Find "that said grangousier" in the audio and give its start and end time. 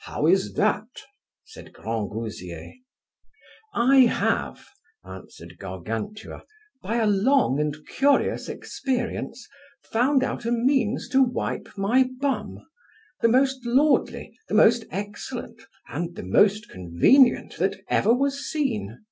0.56-2.74